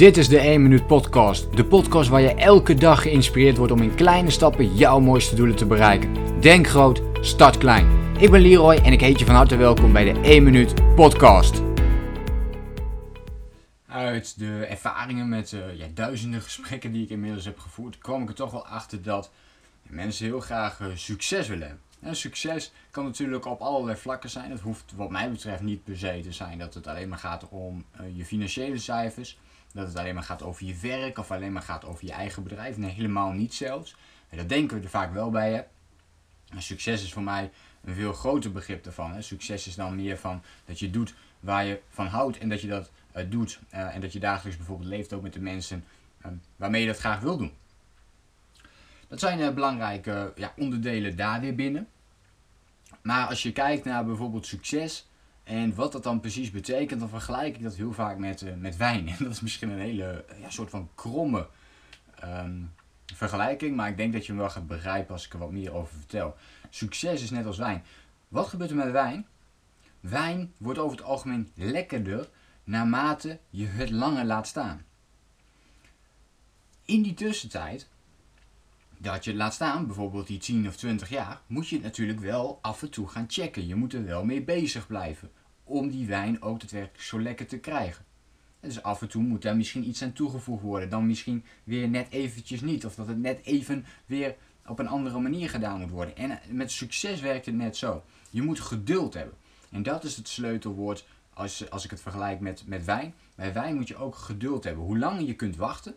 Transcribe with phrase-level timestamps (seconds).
[0.00, 1.56] Dit is de 1 Minuut Podcast.
[1.56, 5.56] De podcast waar je elke dag geïnspireerd wordt om in kleine stappen jouw mooiste doelen
[5.56, 6.40] te bereiken.
[6.40, 8.14] Denk groot, start klein.
[8.18, 11.62] Ik ben Leroy en ik heet je van harte welkom bij de 1 Minuut Podcast.
[13.86, 18.28] Uit de ervaringen met uh, ja, duizenden gesprekken die ik inmiddels heb gevoerd, kwam ik
[18.28, 19.30] er toch wel achter dat
[19.82, 21.80] mensen heel graag uh, succes willen.
[22.00, 24.50] En succes kan natuurlijk op allerlei vlakken zijn.
[24.50, 27.48] Het hoeft wat mij betreft niet per se te zijn dat het alleen maar gaat
[27.48, 29.38] om uh, je financiële cijfers.
[29.72, 32.42] Dat het alleen maar gaat over je werk of alleen maar gaat over je eigen
[32.42, 32.76] bedrijf.
[32.76, 33.96] Nee, helemaal niet zelfs.
[34.28, 35.52] En dat denken we er vaak wel bij.
[35.52, 36.60] Hè.
[36.60, 37.50] succes is voor mij
[37.84, 39.12] een veel groter begrip daarvan.
[39.12, 39.22] Hè.
[39.22, 42.68] Succes is dan meer van dat je doet waar je van houdt en dat je
[42.68, 43.60] dat uh, doet.
[43.74, 45.84] Uh, en dat je dagelijks bijvoorbeeld leeft ook met de mensen
[46.26, 47.52] uh, waarmee je dat graag wil doen.
[49.08, 51.88] Dat zijn belangrijke ja, onderdelen daar weer binnen.
[53.02, 55.08] Maar als je kijkt naar bijvoorbeeld succes,
[55.50, 58.76] en wat dat dan precies betekent, dan vergelijk ik dat heel vaak met, uh, met
[58.76, 59.08] wijn.
[59.08, 61.48] En dat is misschien een hele ja, soort van kromme
[62.24, 62.72] um,
[63.14, 65.72] vergelijking, maar ik denk dat je hem wel gaat begrijpen als ik er wat meer
[65.72, 66.36] over vertel.
[66.68, 67.84] Succes is net als wijn.
[68.28, 69.26] Wat gebeurt er met wijn?
[70.00, 72.28] Wijn wordt over het algemeen lekkerder
[72.64, 74.84] naarmate je het langer laat staan.
[76.84, 77.88] In die tussentijd
[78.98, 82.20] dat je het laat staan, bijvoorbeeld die 10 of 20 jaar, moet je het natuurlijk
[82.20, 83.66] wel af en toe gaan checken.
[83.66, 85.30] Je moet er wel mee bezig blijven
[85.70, 88.04] om die wijn ook daadwerkelijk zo lekker te krijgen.
[88.60, 92.06] Dus af en toe moet daar misschien iets aan toegevoegd worden, dan misschien weer net
[92.10, 92.86] eventjes niet.
[92.86, 96.16] Of dat het net even weer op een andere manier gedaan moet worden.
[96.16, 98.02] En met succes werkt het net zo.
[98.30, 99.34] Je moet geduld hebben.
[99.70, 103.14] En dat is het sleutelwoord als, als ik het vergelijk met, met wijn.
[103.34, 104.84] Bij wijn moet je ook geduld hebben.
[104.84, 105.94] Hoe langer je kunt wachten,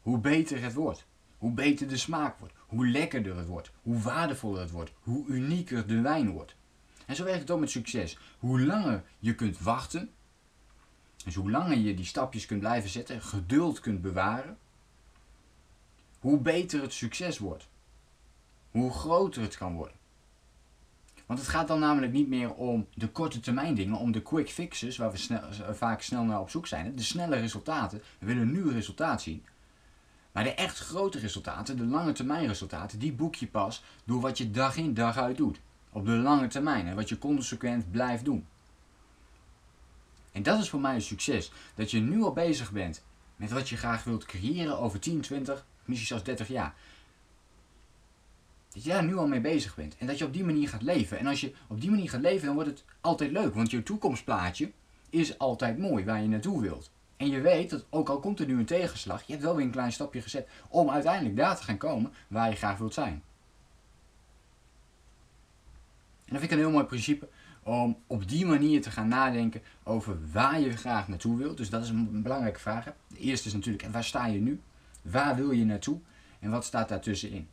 [0.00, 1.06] hoe beter het wordt.
[1.38, 5.86] Hoe beter de smaak wordt, hoe lekkerder het wordt, hoe waardevoller het wordt, hoe unieker
[5.86, 6.54] de wijn wordt.
[7.10, 8.18] En zo werkt het ook met succes.
[8.38, 10.10] Hoe langer je kunt wachten,
[11.24, 14.58] dus hoe langer je die stapjes kunt blijven zetten, geduld kunt bewaren,
[16.18, 17.68] hoe beter het succes wordt.
[18.70, 19.96] Hoe groter het kan worden.
[21.26, 24.50] Want het gaat dan namelijk niet meer om de korte termijn dingen, om de quick
[24.50, 26.96] fixes, waar we snel, vaak snel naar op zoek zijn.
[26.96, 28.02] De snelle resultaten.
[28.18, 29.44] We willen nu resultaat zien.
[30.32, 34.38] Maar de echt grote resultaten, de lange termijn resultaten, die boek je pas door wat
[34.38, 35.60] je dag in dag uit doet.
[35.92, 38.46] Op de lange termijn en wat je consequent blijft doen.
[40.32, 41.52] En dat is voor mij een succes.
[41.74, 43.02] Dat je nu al bezig bent
[43.36, 46.74] met wat je graag wilt creëren over 10, 20, misschien zelfs 30 jaar.
[48.72, 49.96] Dat je daar nu al mee bezig bent.
[49.96, 51.18] En dat je op die manier gaat leven.
[51.18, 53.54] En als je op die manier gaat leven, dan wordt het altijd leuk.
[53.54, 54.70] Want je toekomstplaatje
[55.10, 56.90] is altijd mooi waar je naartoe wilt.
[57.20, 59.64] En je weet dat ook al komt er nu een tegenslag, je hebt wel weer
[59.64, 63.22] een klein stapje gezet om uiteindelijk daar te gaan komen waar je graag wilt zijn.
[66.30, 67.28] En dat vind ik een heel mooi principe
[67.62, 71.56] om op die manier te gaan nadenken over waar je graag naartoe wilt.
[71.56, 72.84] Dus dat is een belangrijke vraag.
[72.84, 74.60] De eerste is natuurlijk, waar sta je nu?
[75.02, 76.00] Waar wil je naartoe?
[76.40, 77.48] En wat staat daartussenin?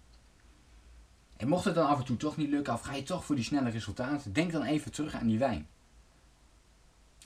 [1.38, 3.36] En mocht het dan af en toe toch niet lukken, of ga je toch voor
[3.36, 5.68] die snelle resultaten, denk dan even terug aan die wijn.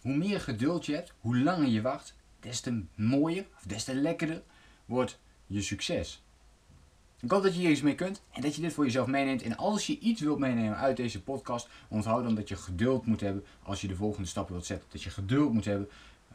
[0.02, 3.96] Hoe meer geduld je hebt, hoe langer je wacht, des te mooier of des te
[3.96, 4.44] lekkerder
[4.86, 6.24] wordt je succes.
[7.22, 9.42] Ik hoop dat je hier iets mee kunt en dat je dit voor jezelf meeneemt.
[9.42, 13.22] En als je iets wilt meenemen uit deze podcast, onthoud dan dat je geduld moet
[13.22, 14.88] hebben als je de volgende stappen wilt zetten.
[14.92, 15.90] Dat je geduld moet hebben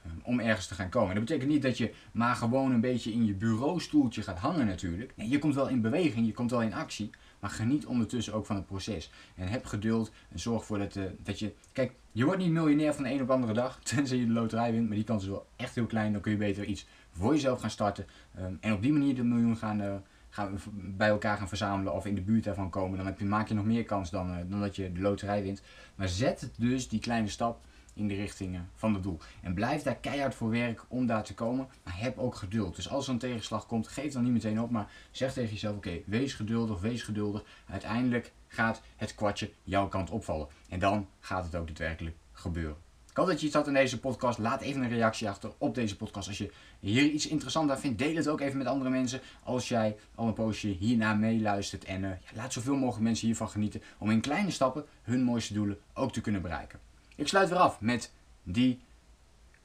[0.07, 1.15] um, om ergens te gaan komen.
[1.15, 5.13] dat betekent niet dat je maar gewoon een beetje in je bureaustoeltje gaat hangen natuurlijk.
[5.17, 7.11] Nee, je komt wel in beweging, je komt wel in actie.
[7.41, 9.11] Maar geniet ondertussen ook van het proces.
[9.35, 11.55] En heb geduld en zorg ervoor dat, uh, dat je...
[11.73, 13.79] Kijk, je wordt niet miljonair van de een op de andere dag.
[13.83, 14.87] Tenzij je de loterij wint.
[14.87, 16.13] Maar die kans is wel echt heel klein.
[16.13, 18.07] Dan kun je beter iets voor jezelf gaan starten.
[18.39, 19.95] Um, en op die manier de miljoen gaan, uh,
[20.37, 21.93] gaan bij elkaar gaan verzamelen.
[21.93, 22.97] Of in de buurt daarvan komen.
[22.97, 25.43] Dan heb je, maak je nog meer kans dan, uh, dan dat je de loterij
[25.43, 25.63] wint.
[25.95, 27.61] Maar zet dus die kleine stap
[27.95, 29.19] in de richting van het doel.
[29.43, 31.69] En blijf daar keihard voor werken om daar te komen.
[31.85, 32.77] Maar heb ook geduld.
[32.77, 34.71] Dus als er een tegenslag komt, geef dan niet meteen op.
[34.71, 37.45] Maar zeg tegen jezelf: oké, wees geduldig, wees geduldig.
[37.69, 40.49] Uiteindelijk gaat het kwartje jouw kant opvallen.
[40.69, 42.86] En dan gaat het ook daadwerkelijk gebeuren.
[43.17, 44.39] Ik hoop dat je iets had in deze podcast.
[44.39, 46.29] Laat even een reactie achter op deze podcast.
[46.29, 49.21] Als je hier iets interessants aan vindt, deel het ook even met andere mensen.
[49.43, 51.85] Als jij al een poosje hierna meeluistert.
[51.85, 53.83] En ja, laat zoveel mogelijk mensen hiervan genieten.
[53.99, 56.81] Om in kleine stappen hun mooiste doelen ook te kunnen bereiken.
[57.15, 58.13] Ik sluit weer af met
[58.43, 58.81] die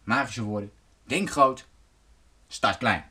[0.03, 0.71] magische woorden.
[1.03, 1.67] Denk groot,
[2.47, 3.10] start klein.